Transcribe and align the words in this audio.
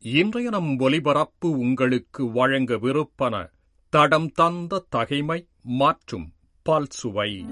இன்றைய 0.00 0.48
நம் 0.48 0.78
ஒலிபரப்பு 0.78 1.50
உங்களுக்கு 1.50 2.30
வழங்க 2.30 2.76
விருப்பன 2.76 3.50
தடம் 3.88 4.32
தந்த 4.32 4.84
தகைமை 4.88 5.48
மற்றும் 5.62 6.32
பல்சுவை. 6.68 7.46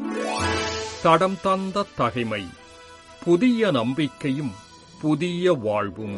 தடம் 1.02 1.36
தந்த 1.42 1.86
தகைமை 1.96 2.45
புதிய 3.24 3.70
நம்பிக்கையும் 3.70 4.52
புதிய 5.00 5.52
வாழ்வும். 5.52 6.16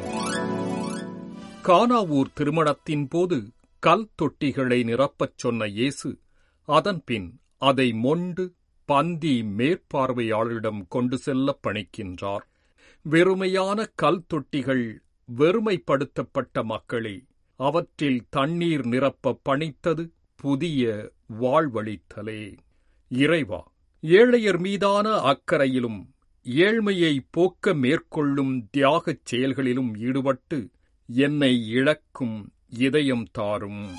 கானாவூர் 1.63 2.33
திருமணத்தின் 2.35 3.09
போது 3.09 3.53
கல் 3.79 4.09
தொட்டிகளை 4.23 4.85
நிரப்பச் 4.85 5.39
சொன்ன 5.39 5.67
இயேசு 5.67 6.19
அதன்பின் 6.65 7.41
அதை 7.59 7.93
மொண்டு 7.93 8.55
பந்தி 8.85 9.43
மேற்பார்வையாளரிடம் 9.43 10.83
கொண்டு 10.89 11.19
செல்ல 11.19 11.59
பணிக்கின்றார். 11.67 12.47
வெறுமையான 13.11 13.87
கல் 13.95 14.25
தொட்டிகள் 14.35 15.07
வெறுமைப்படுத்தப்பட்ட 15.37 16.63
மக்களே 16.63 17.25
அவற்றில் 17.57 18.27
தண்ணீர் 18.31 18.87
நிரப்ப 18.87 19.39
பணித்தது 19.49 20.11
புதிய 20.37 21.11
வாழ்வழித்தலே. 21.41 22.57
இறைவா 23.09 23.73
ஏழையர் 24.03 24.59
மீதான 24.59 25.09
அக்கறையிலும் 25.11 26.15
ஏழ்மையை 26.43 27.19
போக்க 27.31 27.75
மேற்கொள்ளும் 27.75 28.69
தியாகச் 28.71 29.25
செயல்களிலும் 29.25 29.95
ஈடுபட்டு 29.95 30.71
என்னை 31.07 31.69
இழக்கும் 31.69 32.53
இதயம் 32.69 33.27
தாரும். 33.33 33.95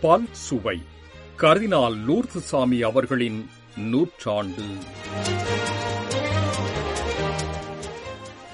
பல் 0.00 0.26
சுவை 0.30 0.80
கர்தினால் 1.36 1.96
லூர்துசாமி 2.06 2.80
அவர்களின் 2.80 3.46
நூற்றாண்டு. 3.76 4.62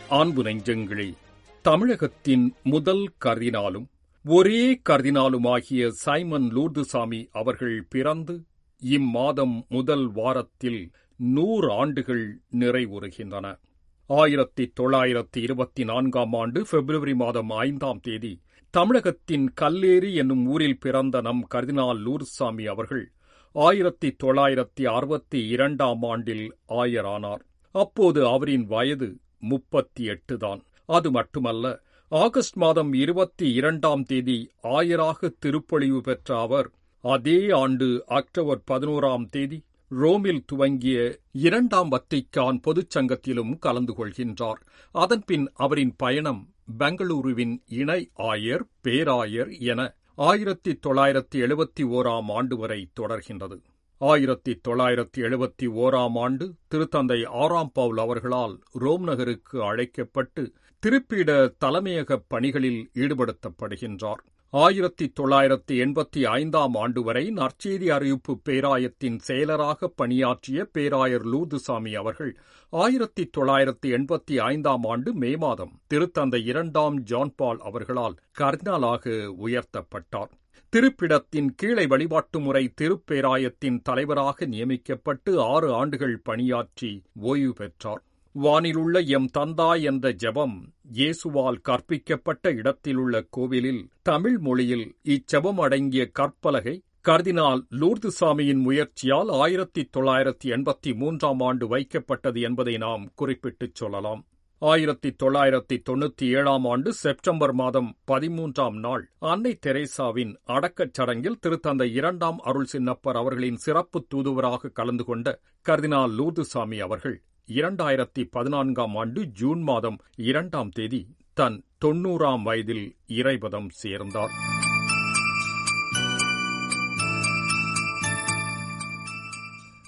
அன்பு 0.08 0.42
நெஞ்சங்களே 0.42 1.14
தமிழகத்தின் 1.62 2.54
முதல் 2.62 3.12
கர்தினாலும் 3.24 3.86
ஒரே 4.24 4.80
கர்தினாலுமாகிய 4.88 5.88
சைமன் 5.88 6.50
லூர்துசாமி 6.56 7.26
அவர்கள் 7.32 7.86
பிறந்து 7.88 8.44
இம்மாதம் 8.82 9.66
முதல் 9.68 10.12
வாரத்தில் 10.12 10.90
நூறு 11.16 11.72
ஆண்டுகள் 11.72 12.38
நிறைவுறுகின்றன. 12.58 13.58
ஆயிரத்தி 14.06 14.72
தொள்ளாயிரத்தி 14.80 15.36
இருபத்தி 15.36 15.84
நான்காம் 15.84 16.32
ஆண்டு 16.32 16.66
பிப்ரவரி 16.70 17.14
மாதம் 17.14 17.50
ஐந்தாம் 17.50 18.00
தேதி 18.00 18.40
தமிழகத்தின் 18.70 19.52
கல்லேரி 19.60 20.14
என்னும் 20.14 20.46
ஊரில் 20.46 20.78
பிறந்த 20.78 21.20
நம் 21.20 21.46
கர்தினால் 21.54 21.98
லூர்சாமி 21.98 22.64
அவர்கள் 22.64 23.12
ஆயிரத்தி 23.52 24.16
தொள்ளாயிரத்தி 24.24 24.84
அறுபத்தி 24.84 25.46
இரண்டாம் 25.46 26.02
ஆண்டில் 26.02 26.56
ஆயரானார். 26.68 27.40
அப்போது 27.70 28.26
அவரின் 28.26 28.66
வயது 28.66 29.18
முப்பத்தி 29.38 30.04
எட்டு 30.04 30.36
தான். 30.36 30.64
அது 30.86 31.10
மட்டுமல்ல 31.10 31.82
ஆகஸ்ட் 32.08 32.56
மாதம் 32.56 32.92
இருபத்தி 32.92 33.52
இரண்டாம் 33.52 34.02
தேதி 34.02 34.50
ஆயராக 34.62 35.34
திருப்பொழிவு 35.46 35.98
பெற்ற 35.98 36.38
அவர் 36.38 36.70
அதே 37.00 37.50
ஆண்டு 37.50 38.04
அக்டோபர் 38.06 38.60
பதினோராம் 38.70 39.28
தேதி 39.28 39.64
ரோமில் 39.88 40.44
துவங்கிய 40.44 41.18
இரண்டாம் 41.32 41.90
வத்திக்கான் 41.90 42.60
பொதுச்சங்கத்திலும் 42.62 43.58
கலந்து 43.58 43.94
கொள்கின்றார். 43.94 44.60
அதன்பின் 44.90 45.50
அவரின் 45.54 45.94
பயணம் 45.96 46.54
பெங்களூருவின் 46.78 47.56
இணை 47.66 48.10
ஆயர் 48.18 48.62
பேராயர் 48.82 49.58
என 49.58 49.94
ஆயிரத்தி 50.14 50.78
தொள்ளாயிரத்தி 50.86 51.34
எழுபத்தி 51.34 51.80
ஓராம் 51.80 52.24
ஆண்டு 52.26 52.56
வரை 52.56 52.88
தொடர்கின்றது. 53.00 53.60
ஆயிரத்தி 53.98 54.60
தொள்ளாயிரத்தி 54.68 55.18
எழுபத்தி 55.18 55.66
ஓராம் 55.82 56.18
ஆண்டு 56.18 56.54
திருத்தந்தை 56.74 57.26
ஆறாம் 57.28 57.70
பவுல் 57.72 57.98
அவர்களால் 57.98 58.58
ரோம் 58.72 59.02
நகருக்கு 59.02 59.62
அழைக்கப்பட்டு 59.62 60.52
திருப்பீட 60.82 61.54
தலைமையக 61.64 62.18
பணிகளில் 62.28 62.90
ஈடுபடுத்தப்படுகின்றார். 62.94 64.20
ஆயிரத்தி 64.50 65.12
தொள்ளாயிரத்தி 65.20 65.74
எண்பத்தி 65.74 66.22
ஐந்தாம் 66.22 66.74
ஆண்டு 66.74 67.02
வரை 67.02 67.30
நற்செய்தி 67.30 67.88
அறிவிப்பு 67.90 68.40
பேராயத்தின் 68.48 69.18
செயலராக 69.28 69.90
பணியாற்றிய 69.96 70.64
பேராயர் 70.64 71.26
லூதுசாமி 71.26 71.94
அவர்கள் 71.94 72.36
ஆயிரத்தி 72.68 73.30
தொள்ளாயிரத்தி 73.36 73.86
எண்பத்தி 73.86 74.36
ஐந்தாம் 74.36 74.84
ஆண்டு 74.84 75.14
மே 75.14 75.36
மாதம் 75.36 75.78
திருத்தந்தை 75.94 76.44
இரண்டாம் 76.44 77.04
ஜான்பால் 77.04 77.56
அவர்களால் 77.56 78.14
கர்னலாக 78.32 79.10
உயர்த்தப்பட்டார். 79.46 80.32
திருப்பிடத்தின் 80.76 81.46
கீழே 81.56 81.86
வழிபாட்டு 81.86 82.40
முறை 82.40 82.72
திருப்பேராயத்தின் 82.80 83.80
தலைவராக 83.82 84.46
நியமிக்கப்பட்டு 84.46 85.40
ஆறு 85.40 85.72
ஆண்டுகள் 85.72 86.20
பணியாற்றி 86.22 87.02
ஓய்வு 87.14 87.52
பெற்றார். 87.52 88.02
வானிலுள்ள 88.34 89.06
எம் 89.06 89.28
தந்தா 89.38 89.82
என்ற 89.82 90.12
ஜெபம் 90.12 90.62
இயேசுவால் 90.94 91.60
கற்பிக்கப்பட்ட 91.68 92.52
இடத்திலுள்ள 92.52 93.26
கோவிலில் 93.30 93.88
தமிழ் 94.02 94.38
மொழியில் 94.38 94.96
இச்செபம் 95.04 95.60
அடங்கிய 95.60 96.10
கற்பலகை 96.18 96.80
கர்தினால் 97.04 97.62
லூர்துசாமியின் 97.70 98.60
முயற்சியால் 98.60 99.28
ஆயிரத்தி 99.28 99.88
தொள்ளாயிரத்தி 99.96 100.44
எண்பத்தி 100.44 100.94
மூன்றாம் 100.94 101.40
ஆண்டு 101.40 101.76
வைக்கப்பட்டது 101.76 102.40
என்பதை 102.40 102.76
நாம் 102.76 103.08
குறிப்பிட்டுச் 103.14 103.74
சொல்லலாம். 103.74 104.24
ஆயிரத்தி 104.62 105.08
தொள்ளாயிரத்தி 105.22 105.76
தொண்ணூத்தி 105.90 106.26
ஏழாம் 106.34 106.64
ஆண்டு 106.64 106.92
செப்டம்பர் 106.92 107.52
மாதம் 107.52 107.96
பதிமூன்றாம் 108.06 108.78
நாள் 108.78 109.10
அன்னை 109.18 109.58
தெரேசாவின் 109.66 110.32
அடக்கச் 110.46 110.92
சடங்கில் 110.92 111.38
திருத்தந்தை 111.46 111.92
இரண்டாம் 111.92 112.38
அருள் 112.38 112.68
சின்னப்பர் 112.72 113.16
அவர்களின் 113.16 113.56
சிறப்பு 113.56 114.06
தூதுவராக 114.08 114.68
கலந்து 114.68 115.04
கொண்ட 115.04 115.40
கர்தினால் 115.66 116.14
லூர்துசாமி 116.18 116.78
அவர்கள் 116.78 117.22
இரண்டாயிரத்தி 117.48 118.24
பதினான்காம் 118.30 118.96
ஆண்டு 118.96 119.22
ஜூன் 119.24 119.62
மாதம் 119.62 119.98
இரண்டாம் 120.16 120.70
தேதி 120.70 121.06
தன் 121.34 121.64
தொன்னூறாம் 121.84 122.42
வயதில் 122.42 122.96
இறைபதம் 123.06 123.68
சேர்ந்தார். 123.68 124.32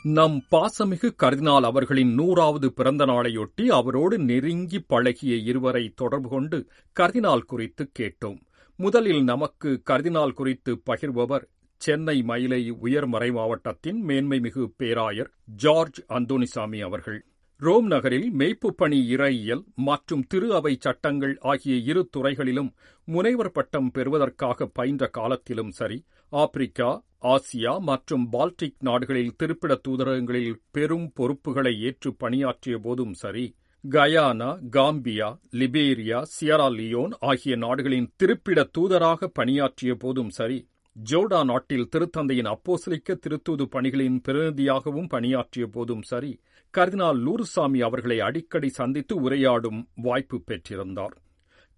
நம் 0.04 0.42
பாசமிகு 0.50 1.08
கர்தினால் 1.22 1.64
அவர்களின் 1.64 2.14
நூறாவது 2.14 2.72
பிறந்த 2.72 3.06
நாளையொட்டி 3.06 3.66
அவரோடு 3.68 4.18
நெருங்கி 4.18 4.78
பழகிய 4.80 5.36
இருவரை 5.36 5.92
தொடர்பு 5.94 6.28
கொண்டு 6.28 6.66
கர்தினால் 6.96 7.44
குறித்து 7.46 7.90
கேட்டோம். 7.98 8.38
முதலில் 8.76 9.22
நமக்கு 9.22 9.82
கர்தினால் 9.90 10.32
குறித்து 10.32 10.82
பகிர்பவர் 10.86 11.46
சென்னை 11.76 12.22
மயிலை 12.22 12.70
உயர்மறை 12.70 13.30
மாவட்டத்தின் 13.30 14.06
மேன்மைமிகு 14.08 14.72
பேராயர் 14.76 15.32
ஜார்ஜ் 15.44 16.00
அந்தோனிசாமி 16.08 16.80
அவர்கள். 16.80 17.20
ரோம் 17.56 17.86
நகரில் 17.86 18.32
மெய்ப்பு 18.34 18.68
பணி 18.68 19.16
இறையியல் 19.16 19.64
மற்றும் 19.74 20.26
திரு 20.26 20.54
அவை 20.54 20.76
சட்டங்கள் 20.80 21.38
ஆகிய 21.38 21.76
இரு 21.76 22.08
துறைகளிலும் 22.16 22.74
முனைவர் 23.04 23.52
பட்டம் 23.52 23.90
பெறுவதற்காக 23.90 24.66
பயின்ற 24.66 25.06
காலத்திலும் 25.06 25.70
சரி 25.70 26.04
ஆப்பிரிக்கா 26.32 26.88
ஆசியா 27.22 27.80
மற்றும் 27.80 28.32
பால்டிக் 28.32 28.76
நாடுகளில் 28.78 29.36
திருப்பிட 29.42 29.74
தூதரகங்களில் 29.74 30.58
பெரும் 30.70 31.12
பொறுப்புகளை 31.12 31.80
ஏற்று 31.80 32.14
பணியாற்றிய 32.14 32.78
போதும் 32.78 33.12
சரி 33.12 33.56
Guyana 33.84 34.50
Gambia 34.76 35.28
Liberia 35.52 36.22
Sierra 36.34 36.68
Leone 36.70 37.12
ஆகிய 37.20 37.56
நாடுகளின் 37.56 38.12
திருப்பிட 38.16 38.64
தூதராக 38.78 39.26
பணியாற்றிய 39.26 39.94
போதும் 39.94 40.28
சரி 40.28 40.58
ஜோர்டா 40.96 41.44
நாட்டில் 41.44 41.88
திருத்தந்தையின் 41.88 42.50
அப்போசலிக்க 42.52 43.14
திருத்தூது 43.14 43.62
பணிகளின் 43.62 44.20
பிரதிநிதியாகவும் 44.20 45.08
பணியாற்றிய 45.08 45.66
போதும் 45.66 46.02
சரி 46.02 46.40
கர்தினால் 46.74 47.20
லூர்சாமி 47.26 47.80
அவர்களை 47.80 48.20
அடிக்கடி 48.20 48.68
சந்தித்து 48.68 49.30
உரையாடும் 49.30 49.80
வாய்ப்பு 49.94 50.42
பெற்றிருந்தார். 50.46 51.14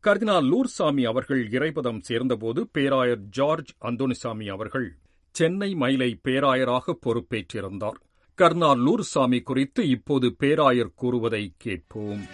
கர்தினால் 0.06 0.47
லூர்சாமி 0.50 1.02
அவர்கள் 1.02 1.49
இறைபதம் 1.49 2.00
சேர்ந்தபோது 2.00 2.69
பேராயர் 2.73 3.19
ஜார்ஜ் 3.19 3.70
அந்தோனிசாமி 3.82 4.50
அவர்கள் 4.50 4.97
சென்னை 5.31 5.75
மயிலை 5.75 6.20
பேராயராக 6.25 6.94
பொறுப்பேற்றிருந்தார். 7.06 7.99
கர்னால் 8.38 8.81
லூர்சாமி 8.87 9.43
குறித்து 9.43 9.88
இப்போது 9.88 10.35
பேராயர் 10.38 10.94
கூறுவதை 10.94 11.52
கேட்போம். 11.56 12.26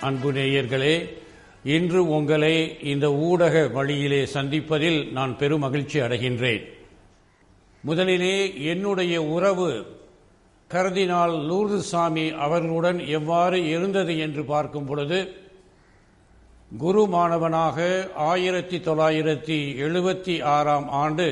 அன்பு 0.00 0.32
நேயர்களே 0.32 1.08
இன்று 1.62 2.08
உங்களை 2.08 2.80
இந்த 2.82 3.12
ஊடக 3.12 3.68
வழியிலே 3.68 4.24
சந்திப்பதில் 4.24 5.12
நான் 5.12 5.38
பெரும் 5.38 5.60
மகிழ்ச்சி 5.60 6.00
அடைகின்றேன். 6.00 6.64
முதலிலே 7.80 8.64
என்னுடைய 8.64 9.22
உறவு 9.22 10.00
கருதினால் 10.72 11.34
லூர்து 11.46 11.78
சாமி 11.84 12.26
அவர்களுடன் 12.38 13.00
எவ்வாறு 13.10 13.58
இருந்தது 13.66 14.14
என்று 14.18 14.42
பார்க்கும் 14.44 14.86
பொழுது 14.86 15.18
குரு 16.70 17.02
மாணவனாக 17.06 17.78
ஆயிரத்தி 18.26 18.78
தொள்ளாயிரத்தி 18.80 19.56
எழுபத்தி 19.78 20.34
ஆறாம் 20.50 20.86
ஆண்டு 20.96 21.26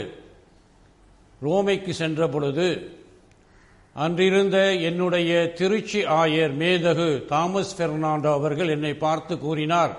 ரோமைக்கு 1.43 1.93
சென்ற 1.93 2.27
பொழுது 2.29 2.67
அன்றிருந்த 3.97 4.59
என்னுடைய 4.81 5.31
திருச்சி 5.59 6.01
ஆயர் 6.15 6.55
மேதகு 6.57 7.09
தாமஸ் 7.29 7.77
பெர்னாண்டோ 7.79 8.33
அவர்கள் 8.33 8.71
என்னை 8.71 8.93
பார்த்து 8.97 9.35
கூறினார் 9.39 9.95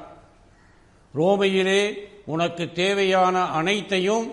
ரோமையிலே 1.13 1.81
உனக்கு 2.25 2.65
தேவையான 2.73 3.37
அனைத்தையும் 3.51 4.27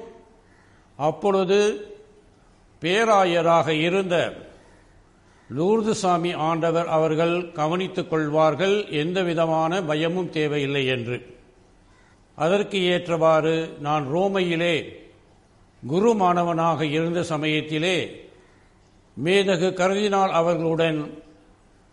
அப்பொழுது 0.98 1.60
பேராயராக 2.82 3.68
இருந்த 3.82 4.16
லூர்துசாமி 5.56 6.34
ஆண்டவர் 6.34 6.86
அவர்கள் 6.86 7.52
கவனித்துக் 7.52 8.10
கொள்வார்கள் 8.10 8.86
எந்த 8.90 9.22
விதமான 9.22 9.82
பயமும் 9.82 10.30
தேவையில்லை 10.30 10.86
என்று. 10.86 11.36
அதற்கு 12.34 12.82
ஏற்றவாறு 12.82 13.76
நான் 13.80 14.06
ரோமையிலே 14.14 14.96
குரு 15.86 16.14
மாணவனாக 16.14 16.86
இருந்த 16.86 17.22
சமயத்திலே 17.22 18.26
மேதகு 19.24 19.70
கருதினால் 19.72 20.30
அவர்களுடன் 20.30 21.22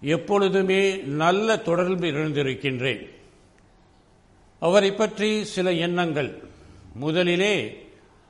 எப்பொழுதுமே 0.01 0.95
நல்ல 0.95 1.57
தொடர்பு 1.57 2.05
இருந்திருக்கின்றேன். 2.05 3.09
அவரை 4.59 4.91
பற்றி 4.91 5.43
சில 5.43 5.71
எண்ணங்கள். 5.71 6.43
முதலிலே 6.95 7.77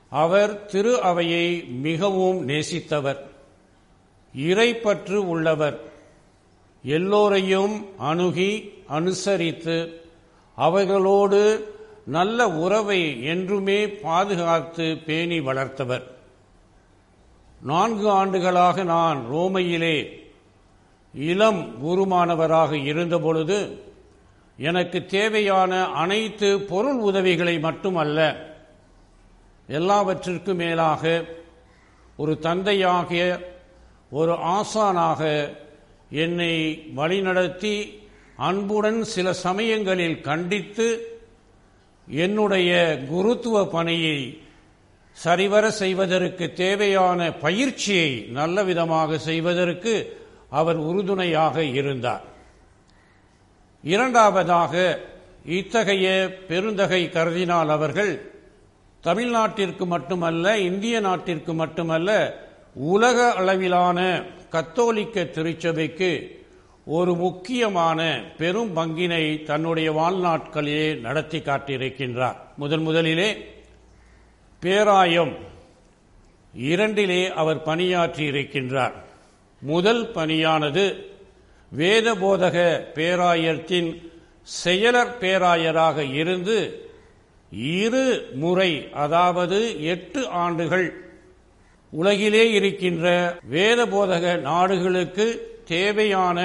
அவர் 0.08 0.66
திரு 0.66 1.02
அவையை 1.02 1.64
மிகவும் 1.64 2.48
நேசித்தவர். 2.48 3.34
இறைப்பற்று 4.36 5.14
உள்ளவர். 5.14 5.80
எல்லோரையும் 6.82 7.98
அணுகி 7.98 8.72
அனுசரித்து 8.86 10.00
அவர்களோடு 10.54 11.74
நல்ல 12.06 12.48
உறவை 12.48 13.24
என்றுமே 13.24 13.88
பாதுகாத்து 13.88 14.98
பேணி 15.06 15.40
வளர்த்தவர். 15.40 16.02
நான்கு 17.62 18.10
ஆண்டுகளாக 18.10 18.82
நான் 18.82 19.26
ரோமையிலே 19.32 20.24
இளம் 21.14 21.86
குருமானவராக 21.86 22.72
இருந்தபொழுது 22.84 23.78
எனக்கு 24.56 25.06
தேவையான 25.06 25.84
அனைத்து 25.86 26.60
பொருள் 26.60 26.98
உதவிகளை 26.98 27.58
மட்டுமல்ல 27.58 28.20
எல்லாவற்றிற்கும் 29.66 30.56
மேலாக 30.56 31.24
ஒரு 32.16 32.38
தந்தையாகிய 32.38 33.54
ஒரு 34.10 34.32
ஆசானாக 34.32 35.50
என்னை 36.10 36.52
வழிநடத்தி 36.96 38.04
அன்புடன் 38.36 39.04
சில 39.04 39.32
சமயங்களில் 39.32 40.20
கண்டித்து 40.20 41.16
என்னுடைய 42.08 43.00
குருத்துவ 43.08 43.66
பணியை 43.66 44.40
சரிவர 45.12 45.70
செய்வதற்கு 45.70 46.52
தேவையான 46.52 47.32
பயிற்சியை 47.32 48.20
நல்ல 48.30 48.64
விதமாக 48.64 49.18
செய்வதற்கு 49.18 49.94
அவர் 50.50 50.76
உறுதுணையாக 50.76 51.64
இருந்தார். 51.64 52.24
இரண்டாவதாக 53.82 55.00
இத்தகைய 55.44 56.36
பெருந்தகை 56.48 57.08
கருதினால் 57.08 57.68
அவர்கள் 57.68 58.30
தமிழ்நாட்டிற்கு 59.00 59.86
மட்டுமல்ல 59.86 60.58
இந்திய 60.58 61.00
நாட்டிற்கு 61.00 61.54
மட்டுமல்ல 61.54 62.10
உலக 62.76 63.32
அளவிலான 63.32 64.24
கத்தோலிக்க 64.50 65.24
திருச்சபைக்கு 65.24 66.40
ஒரு 66.84 67.14
முக்கியமான 67.14 68.24
பெரும் 68.36 68.76
பங்கினை 68.76 69.42
தன்னுடைய 69.42 69.92
வாழ்நாட்களிலே 69.92 71.00
நடத்தி 71.00 71.38
காட்டியிருக்கின்றார். 71.38 72.36
முதன் 72.56 72.82
முதலிலே 72.82 73.46
பேராயம் 74.60 75.36
இரண்டிலே 76.54 77.32
அவர் 77.32 77.62
பணியாற்றி 77.62 78.30
இருக்கின்றார் 78.30 78.92
முதல் 79.60 80.10
பணியானது 80.10 81.04
வேதபோதக 81.76 82.84
பேராயத்தின் 82.94 84.02
செயலர் 84.64 85.12
பேராயராக 85.20 86.12
இருந்து 86.12 86.88
இரு 87.50 88.30
முறை 88.34 88.92
அதாவது 88.92 89.84
எட்டு 89.84 90.28
ஆண்டுகள் 90.28 91.05
உலகிலே 91.98 92.44
இருக்கின்ற 92.50 93.06
வேதபோதக 93.52 94.24
நாடுகளுக்கு 94.40 95.26
தேவையான 95.64 96.38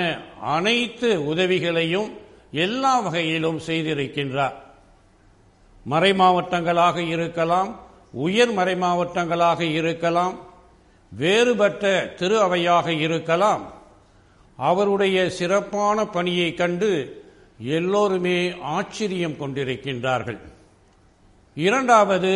அனைத்து 0.55 1.09
உதவிகளையும் 1.25 2.09
எல்லா 2.51 2.93
வகையிலும் 2.99 3.59
செய்திருக்கின்றார். 3.67 4.57
மறை 5.83 6.11
மாவட்டங்களாக 6.13 6.97
இருக்கலாம் 7.07 7.69
உயர் 8.25 8.51
மறை 8.51 8.75
மாவட்டங்களாக 8.75 9.59
இருக்கலாம் 9.79 10.35
வேறுபட்ட 11.11 12.13
திரு 12.19 12.37
அவையாக 12.41 12.87
இருக்கலாம். 12.99 13.63
அவருடைய 14.57 15.17
சிறப்பான 15.29 16.05
பணியை 16.05 16.49
கண்டு 16.53 16.91
எல்லோருமே 17.77 18.37
ஆச்சரியம் 18.75 19.39
கொண்டிருக்கின்றார்கள். 19.39 20.41
இரண்டாவது 21.55 22.33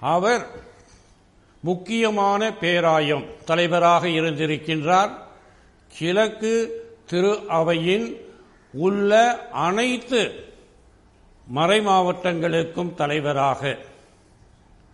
அவர் 0.00 0.44
முக்கியமான 1.68 2.40
பேராயம் 2.62 3.24
தலைவராக 3.44 4.02
இருந்திருக்கின்றார். 4.18 5.12
கிழக்கு 5.98 6.54
திரு 7.06 7.32
அவையின் 7.58 8.06
உள்ள 8.74 9.10
அனைத்து 9.66 10.22
மறை 11.46 11.78
மாவட்டங்களுக்கும் 11.86 12.94
தலைவராக 12.94 13.62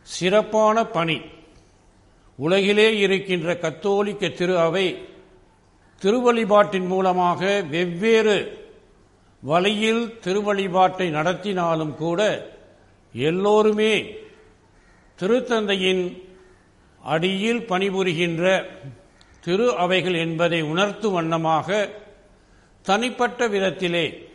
சிறப்பான 0.02 0.84
பணி. 0.96 1.18
உலகிலே 2.38 2.88
இருக்கின்ற 2.98 3.56
கத்தோலிக்க 3.64 4.28
திரு 4.28 4.54
அவை 4.58 4.86
திருவழிபாட்டின் 6.02 6.86
மூலமாக 6.86 7.40
வெவ்வேறு 7.70 8.38
வழியில் 9.42 10.04
திருவழிபாட்டை 10.24 11.06
நடத்தினாலும் 11.18 11.94
கூட 11.94 12.20
எல்லோருமே 13.14 13.94
திருத்தந்தையின் 15.18 16.04
அடியில் 17.02 17.66
பணிபுரிகின்ற 17.66 18.64
திரு 19.40 19.76
அவைகள் 19.76 20.14
என்பதை 20.14 20.62
உணர்த்தும் 20.62 21.12
வண்ணமாக 21.12 21.88
தனிப்பட்ட 22.82 23.48
விதத்திலே 23.48 24.28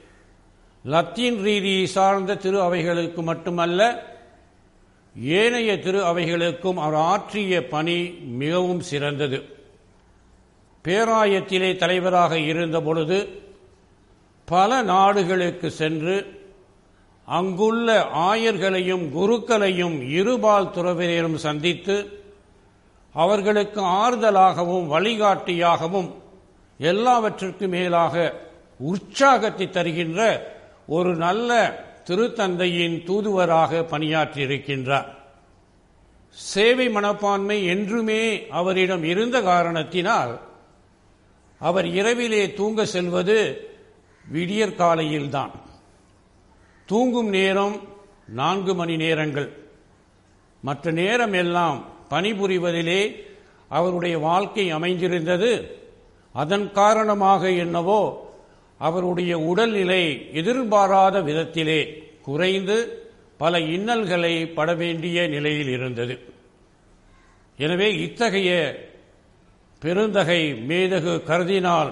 லத்தீன் 0.84 1.38
ரீதியை 1.40 1.84
சார்ந்த 1.84 2.36
திரு 2.36 2.62
அவைகளுக்கு 2.62 3.22
மட்டுமல்ல 3.22 4.04
ஏனைய 5.16 5.80
திரு 5.80 6.02
அவைகளுக்கும் 6.02 6.76
அவர் 6.76 6.94
ஆற்றிய 6.94 7.68
பணி 7.68 8.10
மிகவும் 8.38 8.80
சிறந்தது. 8.80 9.50
பேராயத்திலே 10.86 11.76
தலைவராக 11.76 12.40
இருந்த 12.40 12.82
பொழுது 12.82 13.42
பல 14.46 14.82
நாடுகளுக்கு 14.82 15.72
சென்று 15.72 16.44
அங்குள்ள 17.26 18.04
ஆயர்களையும் 18.04 19.10
குருக்களையும் 19.10 20.10
இருபால் 20.10 20.72
துறவினரும் 20.72 21.36
சந்தித்து 21.36 22.24
அவர்களுக்கு 23.16 23.82
ஆறுதலாகவும் 23.82 24.88
வழிகாட்டியாகவும் 24.88 26.10
எல்லாவற்றிற்கும் 26.78 27.70
மேலாக 27.70 28.34
உற்சாகத்தை 28.78 29.70
தருகின்ற 29.70 30.22
ஒரு 30.88 31.16
நல்ல 31.16 31.52
திருத்தந்தையின் 32.06 33.04
தூதுவராக 33.04 33.86
பணியாற்றியிருக்கின்றார். 33.90 35.08
சேவை 36.30 36.90
மனப்பான்மை 36.90 37.66
என்றுமே 37.66 38.48
அவரிடம் 38.50 39.04
இருந்த 39.04 39.42
காரணத்தினால் 39.42 40.40
அவர் 41.60 41.86
இரவிலே 41.86 42.54
தூங்க 42.54 42.86
செல்வது 42.86 43.38
விடியற் 44.28 44.78
காலையில்தான். 44.78 45.52
தூங்கும் 46.86 47.30
நேரம் 47.30 47.76
நான்கு 48.28 48.76
மணி 48.76 48.96
நேரங்கள். 48.96 49.50
மற்ற 50.62 50.92
நேரம் 50.92 51.34
எல்லாம் 51.34 51.80
பணிபுரிவதிலே 52.10 53.02
அவருடைய 53.70 54.18
வாழ்க்கை 54.18 54.66
அமைந்திருந்தது. 54.70 55.52
அதன் 56.36 56.72
காரணமாக 56.72 57.52
என்னவோ 57.64 58.02
அவருடைய 58.78 59.40
உடல்நிலை 59.40 60.04
எதிர்பாராத 60.34 61.22
விதத்திலே 61.22 61.80
குறைந்து 62.22 62.78
பல 63.38 63.60
இன்னல்களை 63.60 64.34
பட 64.48 64.74
வேண்டிய 64.74 65.28
நிலையில் 65.28 65.70
இருந்தது. 65.70 66.16
எனவே 67.58 67.88
இத்தகைய 67.98 68.52
பெருந்தகை 69.82 70.42
மேதகு 70.70 71.14
கருதினால் 71.30 71.92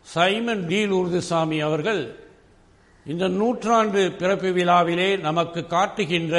சைமன் 0.00 0.66
டி. 0.66 0.80
லூர்துசாமி 0.86 1.58
அவர்கள் 1.58 2.02
இந்த 3.06 3.24
நூற்றாண்டு 3.28 4.12
பிறப்பு 4.12 4.52
விழாவிலே 4.52 5.16
நமக்கு 5.16 5.66
காட்டுகின்ற 5.66 6.36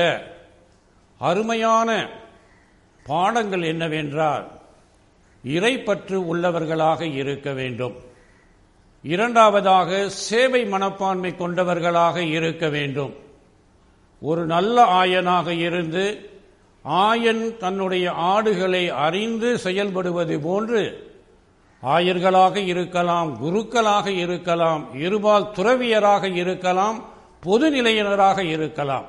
அருமையான 1.20 1.90
பாடங்கள் 3.08 3.62
என்னவென்றால் 3.62 4.46
இறைப்பற்று 5.46 6.18
உள்ளவர்களாக 6.34 7.02
இருக்க 7.14 7.52
வேண்டும். 7.52 7.96
இரண்டாவதாக 9.04 10.10
சேவை 10.10 10.66
மனப்பான்மை 10.66 11.36
கொண்டவர்களாக 11.36 12.24
இருக்க 12.24 12.70
வேண்டும். 12.70 13.14
ஒரு 14.22 14.46
நல்ல 14.46 14.84
ஆயனாக 15.02 15.48
இருந்து 15.48 16.06
ஆயன் 16.84 17.58
தன்னுடைய 17.58 18.12
ஆடுகளை 18.12 18.90
அறிந்து 18.90 19.50
செயல்படுவது 19.64 20.40
போன்று 20.42 20.84
ஆயர்களாக 21.84 22.56
இருக்கலாம் 22.56 23.30
குருக்களாக 23.46 24.08
இருக்கலாம் 24.08 24.84
இருபால் 25.00 25.52
துறவியராக 25.56 26.36
இருக்கலாம் 26.36 27.06
பொதுநிலையினராக 27.46 28.40
இருக்கலாம். 28.46 29.08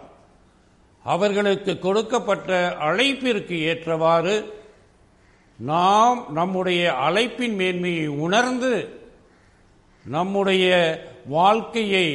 அவர்களுக்கு 1.04 1.78
கொடுக்கப்பட்ட 1.78 2.50
அழைப்பிற்கு 2.80 3.56
ஏற்றவாறு 3.64 4.36
நாம் 5.58 6.18
நம்முடைய 6.32 6.82
அழைப்பின் 7.06 7.54
மேன்மையை 7.54 8.08
உணர்ந்து 8.18 8.72
நம்முடைய 10.04 10.66
வாழ்க்கையை 11.28 12.06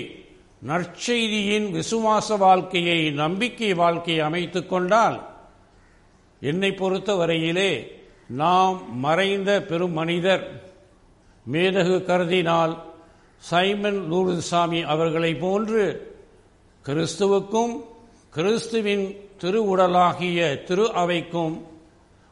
நற்செய்தியின் 0.65 1.67
விசுவாச 1.71 2.37
வாழ்க்கையை 2.37 2.99
நம்பிக்கை 3.13 3.71
வாழ்க்கையை 3.73 4.21
அமைத்துக் 4.25 4.69
கொண்டால் 4.69 5.17
என்னை 6.41 6.71
பொறுத்த 6.73 7.11
வரையிலே 7.15 7.71
நாம் 8.35 8.77
மறைந்த 8.99 9.51
பெரும் 9.61 9.91
மனிதர் 9.91 10.45
மேதகு 11.45 11.97
கருதினால் 12.03 12.73
சைமன் 13.43 13.99
லூர்துசாமி 14.11 14.81
அவர்களைப் 14.85 15.39
போன்று 15.39 15.83
கிறிஸ்துவுக்கும் 16.85 17.73
கிறிஸ்துவின் 18.33 19.15
திருவுடலாகிய 19.41 20.63
திரு 20.63 20.85
அவைக்கும் 20.95 21.61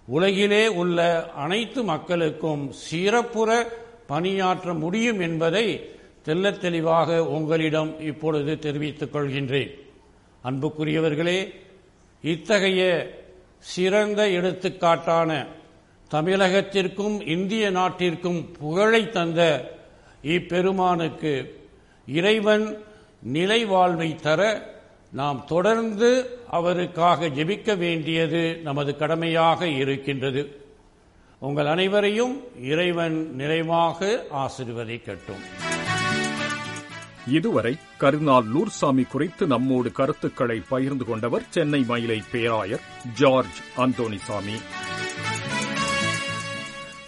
உலகிலே 0.08 0.68
உள்ள 0.68 1.30
அனைத்து 1.32 1.84
மக்களுக்கும் 1.84 2.72
சிறப்புற 2.72 3.50
பணியாற்ற 4.08 4.74
முடியும் 4.74 5.20
என்பதை 5.20 5.90
தெல்ல 6.26 6.58
தெளிவாக 6.58 7.26
உங்களிடம் 7.26 8.00
இப்பொழுது 8.00 8.60
தெரிவித்துக் 8.60 9.16
கொள்கின்றேன். 9.16 9.72
அன்புக்குரியவர்களே 10.44 11.54
இத்தகைய 12.22 12.82
சிறந்த 13.58 14.28
எடுத்துக்காட்டான 14.28 15.48
தமிழகத்திற்கும் 16.12 17.28
இந்திய 17.28 17.72
நாட்டிற்கும் 17.72 18.52
புகழை 18.60 19.10
தந்த 19.10 19.42
இப்பெருமானுக்கு 20.24 21.56
இறைவன் 22.08 22.78
நிலை 23.22 23.66
வாழ்வை 23.66 24.16
தர 24.16 24.70
நாம் 25.12 25.46
தொடர்ந்து 25.46 26.40
அவருக்காக 26.48 27.28
ஜெபிக்க 27.28 27.78
வேண்டியது 27.78 28.60
நமது 28.64 28.98
கடமையாக 28.98 29.68
இருக்கின்றது. 29.68 30.66
உங்கள் 31.40 31.66
அனைவரையும் 31.66 32.64
இறைவன் 32.64 33.36
நிறைவாக 33.36 34.26
ஆசிர்வதிக்கட்டும். 34.34 35.44
இதுவரை 37.28 37.78
கருநாள் 37.98 38.44
லூர்சாமி 38.44 39.08
குறித்து 39.08 39.48
நம்மோடு 39.48 39.92
கருத்துக்களை 39.92 40.62
பகிர்ந்து 40.70 41.06
கொண்டவர் 41.06 41.46
சென்னை 41.50 41.84
மயிலை 41.84 42.22
பேராயர் 42.32 42.82
ஜார்ஜ் 43.14 43.62
அந்தோனிசாமி. 43.78 44.56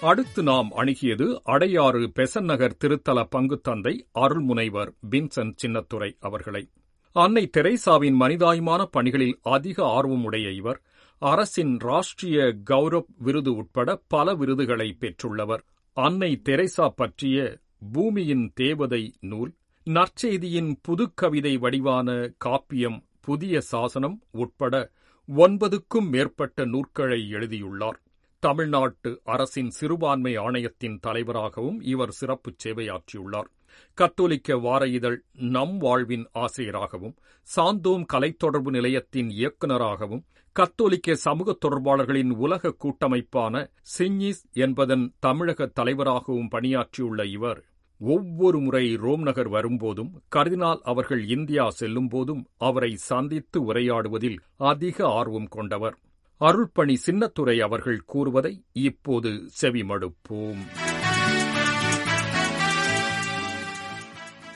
அடுத்து 0.01 0.43
நாம் 0.43 0.71
அணுகியது 0.77 1.41
அடையாறு 1.45 2.07
பெசன் 2.15 2.43
நகர் 2.43 2.77
திருத்தல 2.83 3.27
பங்குத்தந்தை 3.35 3.99
அருள்முனைவர் 4.19 4.93
வின்சென்ட் 5.11 5.55
சின்னத்துரை 5.65 6.15
அவர்களை. 6.19 6.69
அன்னை 7.15 7.49
தெரேசாவின் 7.57 8.15
மனிதாயமான 8.19 8.85
பணிகளில் 8.85 9.39
அதிக 9.41 9.83
ஆர்வமுடைய 9.85 10.53
இவர் 10.53 10.81
அரசின் 11.21 11.77
ராஷ்டிரிய 11.77 12.37
கௌரவ் 12.69 13.05
விருது 13.17 13.55
உட்பட 13.55 13.95
பல 14.07 14.35
விருதுகளை 14.35 14.97
பெற்றுள்ளவர். 14.99 15.61
அன்னை 15.97 16.41
தெரேசா 16.49 16.89
பற்றிய 16.95 17.57
பூமியின் 17.93 18.51
தேவதை 18.53 19.13
நூல் 19.19 19.51
நற்செய்தியின் 19.85 20.71
புதுக்கவிதை 20.87 21.57
வடிவான 21.57 22.35
காப்பியம் 22.45 22.99
புதிய 23.21 23.61
சாசனம் 23.61 24.21
உட்பட 24.31 24.91
ஒன்பதுக்கும் 25.27 26.09
மேற்பட்ட 26.09 26.65
நூற்களை 26.65 27.29
எழுதியுள்ளார். 27.29 27.99
தமிழ்நாட்டு 28.39 29.21
அரசின் 29.23 29.69
சிறுபான்மை 29.69 30.37
ஆணையத்தின் 30.37 30.99
தலைவராகவும் 31.01 31.81
இவர் 31.81 32.11
சிறப்பு 32.11 32.51
சேவையாற்றியுள்ளார். 32.63 33.49
கத்தோலிக்க 33.93 34.57
வார 34.57 34.87
இதழ் 34.87 35.23
நம் 35.31 35.77
வாழ்வின் 35.77 36.25
ஆசிரியராகவும் 36.31 37.15
சாந்தோம் 37.55 38.05
கலைத்தொடர்பு 38.13 38.69
நிலையத்தின் 38.69 39.29
இயக்குநராகவும் 39.29 40.23
கத்தோலிக்க 40.55 41.15
சமூக 41.15 41.57
தொடர்பாளர்களின் 41.65 42.31
உலக 42.37 42.71
கூட்டமைப்பான 42.71 43.71
சிஞ்சிஸ் 43.97 44.43
என்பதன் 44.51 45.13
தமிழக 45.19 45.65
தலைவராகவும் 45.65 46.47
பணியாற்றியுள்ள 46.47 47.25
இவர் 47.25 47.61
ஒவ்வொரு 47.99 48.59
முறை 48.59 48.95
ரோம் 48.95 49.21
நகர் 49.21 49.47
வரும்போதும் 49.47 50.21
கர்தினால் 50.35 50.79
அவர்கள் 50.81 51.27
இந்தியா 51.27 51.71
செல்லும்போதும் 51.79 52.43
அவரை 52.57 52.95
சந்தித்து 52.95 53.73
உரையாடுவதில் 53.73 54.37
அதிக 54.55 55.07
ஆர்வம் 55.07 55.47
கொண்டவர். 55.47 55.97
அருள்பணி 56.41 56.95
சின்னத்துறை 57.05 57.59
அவர்கள் 57.59 58.01
கூறுவதை 58.05 58.63
இப்போது 58.71 59.49
செவிமடுப்போம். 59.61 60.61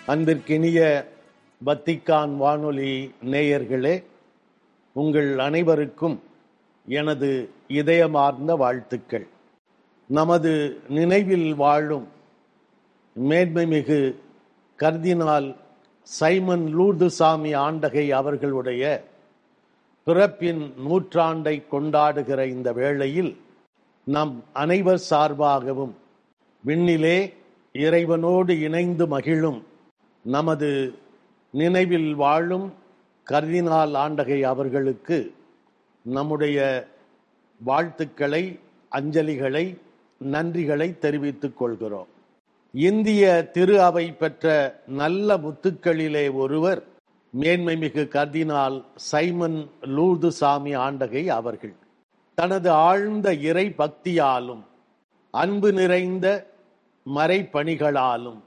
அன்பிற்கினிய 0.07 0.79
வத்திக்கான் 1.65 2.35
வானொலி 2.37 3.11
நேயர்களே 3.23 3.95
உங்கள் 4.95 5.39
அனைவருக்கும் 5.39 6.17
எனது 6.87 7.29
இதயமார்ந்த 7.67 8.55
வாழ்த்துக்கள். 8.55 9.27
நமது 10.09 10.51
நினைவில் 10.89 11.53
வாழும் 11.53 12.07
மேன்மைமிகு 13.15 13.99
கர்தினால் 14.79 15.55
சைமன் 16.07 16.65
லூர்துசாமி 16.77 17.51
ஆண்டகை 17.57 18.05
அவர்களுடைய 18.11 18.83
பிறப்பின் 20.07 20.73
நூற்றாண்டை 20.85 21.55
கொண்டாடுகிற 21.71 22.45
இந்த 22.47 22.73
வேளையில் 22.73 23.31
நம் 24.03 24.43
அனைவர் 24.53 25.01
சார்பாகவும் 25.09 25.93
விண்ணிலே 26.63 27.17
இறைவனோடு 27.75 28.59
இணைந்து 28.59 29.07
மகிழும் 29.07 29.59
நமது 30.27 30.69
நினைவில் 31.51 32.15
வாழும் 32.15 32.73
கர்தினால் 33.29 33.93
ஆண்டகை 34.03 34.41
அவர்களுக்கு 34.41 35.17
நம்முடைய 36.01 36.57
வாழ்த்துக்களை 37.65 38.59
அஞ்சலிகளை 38.91 39.65
நன்றிகளை 40.31 40.97
தெரிவித்துக் 40.97 41.57
கொள்கிறோம். 41.57 42.07
இந்திய 42.71 43.49
திரு 43.53 43.81
அவை 43.81 44.05
பெற்ற 44.11 44.45
நல்ல 44.87 45.37
முத்துக்களிலே 45.37 46.25
ஒருவர் 46.33 46.81
மேன்மை 47.31 47.75
மிகு 47.77 48.07
கர்தினால் 48.11 48.77
சைமன் 48.95 49.59
லூர்துசாமி 49.95 50.73
ஆண்டகை 50.87 51.23
அவர்கள். 51.39 51.75
தனது 52.33 52.69
ஆழ்ந்த 52.71 53.33
இறை 53.33 53.67
பக்தியாலும் 53.77 54.63
அன்பு 55.31 55.69
நிறைந்த 55.73 56.27
மறைப்பணிகளாலும் 57.15 58.41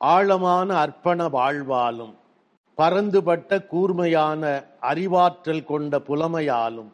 ஆழமான 0.00 0.68
அர்ப்பண 0.74 1.28
வாழ்வாலும் 1.28 2.14
பரந்துபட்ட 2.74 3.66
கூர்மையான 3.66 4.42
அறிவாற்றல் 4.80 5.64
கொண்ட 5.64 5.98
புலமையாலும் 5.98 6.90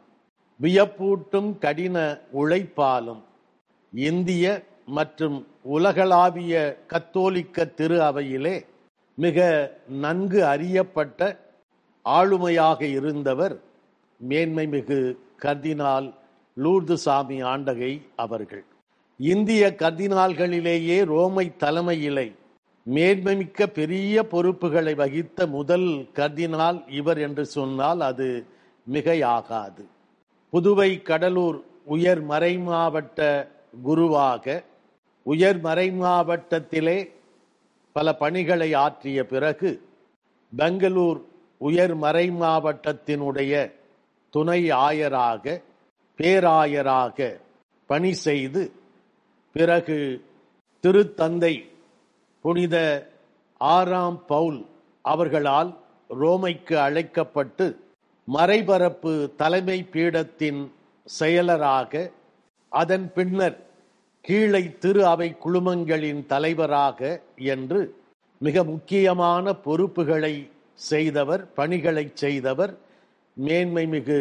வியப்பூட்டும் 0.61 1.57
கடின 1.57 2.19
உழைப்பாலும் 2.33 3.21
இந்திய 3.93 4.63
மற்றும் 4.85 5.47
உலகளாவிய 5.63 6.53
கத்தோலிக்க 6.87 7.65
திரு 7.65 8.01
அவையிலே 8.01 8.65
மிக 9.17 9.37
நன்கு 9.87 10.45
அறியப்பட்ட 10.45 11.21
ஆளுமையாக 12.05 12.81
இருந்தவர் 12.81 13.55
மேன்மை 14.17 14.67
மிகு 14.67 14.99
கர்தினால் 15.41 16.13
லூர்துசாமி 16.57 17.37
ஆண்டகை 17.53 18.01
அவர்கள். 18.15 18.65
இந்திய 19.17 19.75
கர்தினால்களிலேயே 19.77 20.97
ரோமை 21.05 21.45
தலைமையிலை 21.59 22.27
மேன்மைமிக்க 22.87 23.67
பெரிய 23.67 24.23
பொறுப்புகளை 24.23 24.93
வகித்த 24.93 25.47
முதல் 25.47 26.07
கர்தினால் 26.15 26.89
இவர் 26.89 27.17
என்று 27.17 27.45
சொன்னால் 27.45 27.99
அது 27.99 28.47
மிகையாகாது. 28.87 29.83
புதுவை 30.53 31.01
கடலூர் 31.01 31.57
உயர் 31.85 32.21
மறைமாவட்ட 32.21 33.47
குருவாக 33.83 34.63
உயர் 35.25 35.59
மறைமாவட்டத்திலே 35.63 36.97
பல 37.93 38.13
பணிகளை 38.13 38.73
ஆற்றிய 38.73 39.25
பிறகு 39.25 39.81
பெங்களூர் 40.53 41.19
உயர் 41.57 41.95
மறைமாவட்டத்தினுடைய 41.95 43.53
துணை 44.29 44.71
ஆயராக 44.71 45.61
பேராயராக 46.19 47.39
பணி 47.85 48.13
செய்து 48.13 48.71
பிறகு 49.55 50.21
திருத்தந்தை 50.83 51.53
புனித 52.47 52.77
ஆறாம் 53.61 54.17
பவுல் 54.27 54.59
அவர்களால் 55.05 55.71
ரோமைக்கு 56.21 56.75
அழைக்கப்பட்டு 56.87 57.65
மறைபரப்பு 58.27 59.13
தலைமை 59.37 59.77
பீடத்தின் 59.93 60.61
செயலராக 61.19 61.93
அதன் 62.71 63.07
பின்னர் 63.15 63.57
கீழை 64.25 64.63
திரு 64.77 65.01
அவை 65.05 65.29
குழுமங்களின் 65.43 66.21
தலைவராக 66.25 66.99
என்று 67.53 67.81
மிக 68.41 68.63
முக்கியமான 68.63 69.53
பொறுப்புகளை 69.65 70.33
செய்தவர் 70.89 71.43
பணிகளை 71.53 72.05
செய்தவர் 72.13 72.73
மேன்மை 73.37 73.85
மிகு 73.93 74.19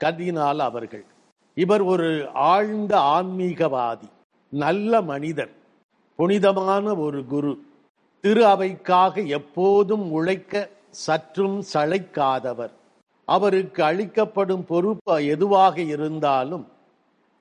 கதினால் 0.00 0.60
அவர்கள். 0.68 1.04
இவர் 1.56 1.82
ஒரு 1.92 2.10
ஆழ்ந்த 2.52 2.92
ஆன்மீகவாதி 3.16 4.08
நல்ல 4.52 5.02
மனிதர். 5.12 5.52
புனிதமான 6.20 6.86
ஒரு 7.04 7.20
குரு. 7.26 7.52
திரு 8.24 8.42
அவைக்காக 8.44 9.22
எப்போதும் 9.36 10.06
உழைக்க 10.10 10.54
சற்றும் 11.04 11.58
சளைக்காதவர். 11.72 12.72
அவருக்கு 13.28 13.80
அளிக்கப்படும் 13.84 14.64
பொறுப்பு 14.70 15.14
எதுவாக 15.34 15.76
இருந்தாலும் 15.94 16.64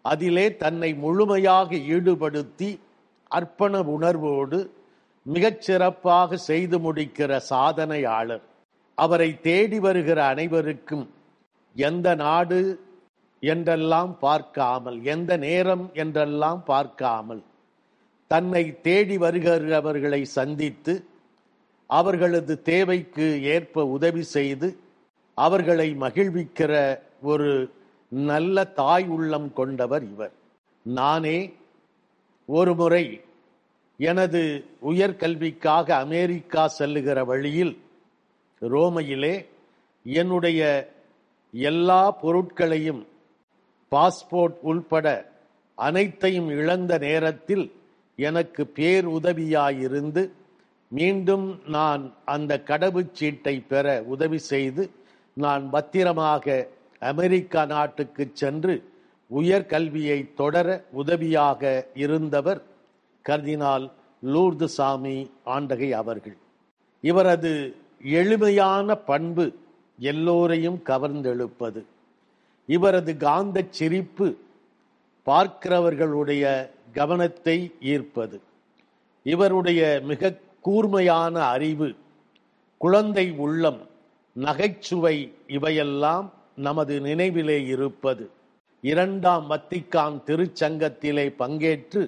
அதிலே 0.06 0.46
தன்னை 0.56 0.92
முழுமையாக 1.04 1.76
ஈடுபடுத்தி 1.96 2.70
அர்ப்பண 3.32 3.82
உணர்வோடு 3.96 4.60
மிகச் 5.26 5.62
சிறப்பாக 5.62 6.38
செய்து 6.50 6.78
முடிக்கிற 6.80 7.32
சாதனையாளர். 7.50 8.46
அவரை 8.98 9.30
தேடி 9.42 9.80
வருகிற 9.80 10.20
அனைவருக்கும் 10.26 11.06
எந்த 11.76 12.08
நாடு 12.24 12.62
என்றெல்லாம் 13.44 14.14
பார்க்காமல் 14.20 14.98
எந்த 15.14 15.32
நேரம் 15.48 15.86
என்றெல்லாம் 15.94 16.64
பார்க்காமல் 16.72 17.42
தன்னை 18.32 18.82
தேடி 18.82 19.18
வருகிறவர்களை 19.18 20.22
சந்தித்து 20.22 21.06
அவர்களது 21.86 22.62
தேவைக்கு 22.62 23.42
ஏற்ப 23.44 23.86
உதவி 23.86 24.22
செய்து 24.22 24.80
அவர்களை 25.38 25.96
மகிழ்விக்கிற 26.00 27.00
ஒரு 27.22 27.72
நல்ல 28.10 28.64
தாய் 28.64 29.08
உள்ளம் 29.08 29.54
கொண்டவர் 29.54 30.04
இவர். 30.04 30.32
நானே 30.84 31.54
ஒரு 32.46 32.76
முறை 32.76 33.22
எனது 33.98 34.66
உயர்கல்விக்காக 34.82 35.90
அமெரிக்கா 35.90 36.68
செல்லுகிற 36.68 37.26
வழியில் 37.26 37.78
ரோமையிலே 38.62 39.46
என்னுடைய 40.04 40.62
எல்லா 41.52 42.12
பொருட்களையும் 42.12 43.08
பாஸ்போர்ட் 43.92 44.58
உள்பட 44.62 45.08
அனைத்தையும் 45.76 46.50
இழந்த 46.50 46.98
நேரத்தில் 46.98 47.66
எனக்கு 48.20 48.64
பேர் 48.78 49.08
உதவியாயிருந்து 49.18 50.24
மீண்டும் 50.92 51.48
நான் 51.68 52.04
அந்த 52.26 52.52
கடவுச்சீட்டை 52.68 53.56
பெற 53.68 53.88
உதவி 54.06 54.40
செய்து 54.52 54.84
நான் 55.38 55.64
பத்திரமாக 55.70 56.46
அமெரிக்கா 57.12 57.62
நாட்டுக்கு 57.66 58.24
சென்று 58.34 58.74
உயர்கல்வியை 59.32 60.20
தொடர 60.34 60.68
உதவியாக 61.02 61.62
இருந்தவர் 61.96 62.62
கர்தினால் 63.26 63.86
லூர்து 64.24 64.68
சாமி 64.78 65.18
ஆண்டகை 65.46 65.90
அவர்கள். 66.02 66.38
இவரது 67.04 67.54
எளிமையான 68.20 68.96
பண்பு 69.10 69.46
எல்லோரையும் 70.00 70.80
கவர்ந்தெழுப்பது. 70.86 71.82
இவரது 72.70 73.14
காந்த 73.18 73.58
சிரிப்பு 73.78 74.28
பார்க்கிறவர்களுடைய 75.30 76.44
கவனத்தை 76.94 77.58
ஈர்ப்பது. 77.82 78.38
இவருடைய 79.26 79.82
மிக 80.04 80.38
கூர்மையான 80.62 81.36
அறிவு 81.56 81.90
குழந்தை 82.82 83.26
உள்ளம் 83.46 83.80
நகைச்சுவை 84.36 85.16
இவையெல்லாம் 85.48 86.28
நமது 86.56 87.00
நினைவிலே 87.00 87.58
இருப்பது. 87.68 88.26
இரண்டாம் 88.84 89.46
வத்திக்கான் 89.50 90.18
திருச்சங்கத்திலே 90.28 91.26
பங்கேற்று 91.40 92.04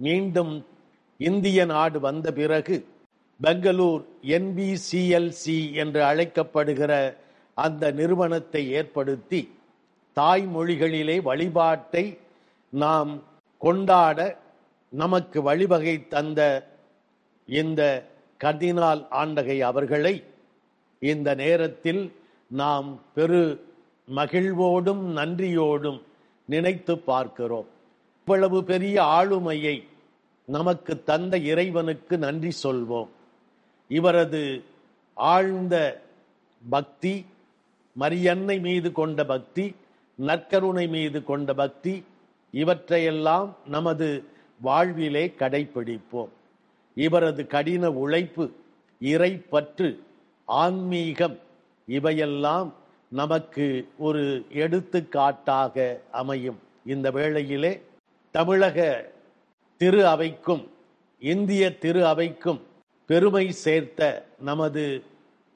மீண்டும் 0.00 0.52
இந்திய 1.20 1.64
நாடு 1.64 1.98
வந்த 2.00 2.32
பிறகு 2.32 2.76
பெங்களூர் 3.40 4.02
என்பிசிஎல்சி 4.34 5.56
என்று 5.72 6.00
அழைக்கப்படுகிற 6.02 6.92
அந்த 7.56 7.90
நிறுவனத்தை 7.90 8.62
ஏற்படுத்தி 8.72 9.40
தாய்மொழிகளிலே 10.16 11.16
வழிபாட்டை 11.22 12.04
நாம் 12.70 13.22
கொண்டாட 13.58 14.38
நமக்கு 14.90 15.42
வழிவகை 15.42 16.08
தந்த 16.08 16.68
இந்த 17.46 18.10
கர்தினால் 18.44 19.06
ஆண்டகை 19.10 19.58
அவர்களை 19.60 20.24
இந்த 20.98 21.34
நேரத்தில் 21.34 22.12
நாம் 22.48 23.00
பெரு 23.14 23.64
மகிழ்வோடும் 24.14 25.02
நன்றியோடும் 25.16 26.02
நினைத்து 26.46 26.98
பார்க்கிறோம். 26.98 27.66
இவ்வளவு 28.18 28.64
பெரிய 28.64 29.02
ஆளுமையை 29.02 29.86
நமக்கு 30.46 31.02
தந்த 31.02 31.38
இறைவனுக்கு 31.38 32.18
நன்றி 32.18 32.50
சொல்வோம். 32.62 33.08
இவரது 33.88 34.62
ஆழ்ந்த 35.14 36.02
பக்தி 36.68 37.26
மரியன்னை 37.98 38.60
மீது 38.60 38.92
கொண்ட 38.92 39.24
பக்தி 39.24 39.74
நற்கருணை 40.18 40.88
மீது 40.88 41.24
கொண்ட 41.24 41.54
பக்தி 41.54 42.04
இவற்றையெல்லாம் 42.60 43.48
நமது 43.66 44.08
வாழ்விலே 44.60 45.24
கடைபிடிப்போம் 45.38 46.32
இவரது 46.96 47.42
கடின 47.46 47.90
உழைப்பு 48.02 48.44
இறைப்பற்று 49.00 49.88
ஆன்மீகம் 50.48 51.36
இவையெல்லாம் 51.88 52.70
நமக்கு 53.12 53.66
ஒரு 53.98 54.22
எடுத்துக்காட்டாக 54.62 55.74
அமையும். 56.12 56.58
இந்த 56.84 57.06
வேளையிலே 57.10 57.72
தமிழக 58.34 58.78
திரு 59.80 60.00
அவைக்கும் 60.06 60.64
இந்திய 61.22 61.62
திரு 61.78 62.02
அவைக்கும் 62.04 62.60
பெருமை 63.10 63.44
சேர்த்த 63.64 64.00
நமது 64.40 64.84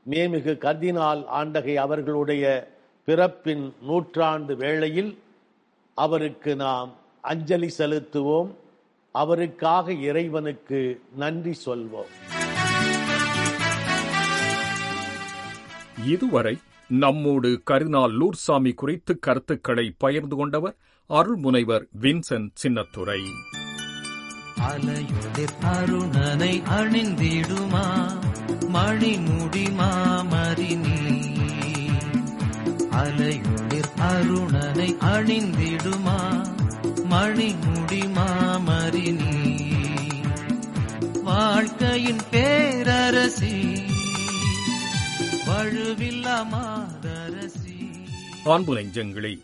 மேமிகு 0.06 0.52
கர்தினால் 0.64 1.22
ஆண்டகை 1.38 1.74
அவர்களுடைய 1.84 2.44
பிறப்பின் 3.08 3.64
நூற்றாண்டு 3.82 4.54
வேளையில் 4.56 5.10
அவருக்கு 6.00 6.56
நாம் 6.56 6.90
அஞ்சலி 7.20 7.70
செலுத்துவோம். 7.78 8.50
அவருக்காக 9.12 9.92
இறைவனுக்கு 9.92 10.78
நன்றி 11.16 11.54
சொல்வோம். 11.66 12.10
இதுவரை 16.06 16.58
நம்மோடு 16.88 17.60
கருணால் 17.64 18.14
லூர்சாமி 18.20 18.74
குறித்து 18.74 19.18
கருத்துக்களை 19.18 19.94
பகிர்ந்து 19.98 20.36
கொண்டவர் 20.36 20.76
அருள்முனைவர் 21.08 21.84
வின்சென்ட் 22.00 22.52
சின்னத்துரை. 22.62 23.20
அலையுதிர் 24.70 25.56
அருணனை 25.74 26.54
அணிந்திடுமா? 26.78 27.86
மணிமுடி 28.74 29.64
மாமரினி 29.74 30.89
கருணனை 34.20 34.88
அணிந்திடுமா? 35.00 36.16
மணிமுடி 37.11 38.12
மாமரினி 38.12 39.37
வாழ்க்கையின் 41.22 42.20
பேரரசி 42.33 43.87
வழுவில்லா 45.46 46.46
மாதரசி. 46.46 47.78
அன்பு 48.44 48.76
நெஞ்சங்களே 48.76 49.40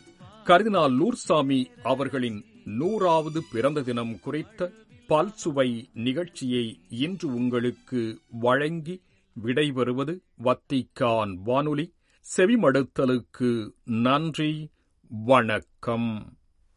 லூர்சாமி 0.46 1.66
அவர்களின் 1.82 2.44
நூறாவது 2.64 3.42
பிறந்த 3.52 3.80
தினம் 3.80 4.20
குறித்த 4.20 4.72
பல்சுவை 5.08 5.88
நிகழ்ச்சியை 5.94 6.80
இன்று 6.88 7.34
உங்களுக்கு 7.34 8.20
வழங்கி 8.28 9.02
விடைபெறுவது 9.44 10.18
வத்திக்கான் 10.44 11.36
வானொலி. 11.44 11.94
செவிமடுத்தலுக்கு 12.36 13.70
நன்றி 13.84 14.70
வணக்கம். 15.08 16.35